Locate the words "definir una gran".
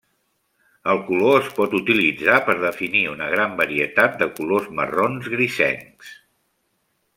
2.63-3.55